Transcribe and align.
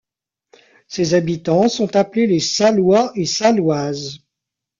Ses 0.87 1.13
habitants 1.13 1.69
sont 1.69 1.95
appelés 1.95 2.25
les 2.25 2.39
Sallois 2.39 3.11
et 3.13 3.27
Salloises. 3.27 4.17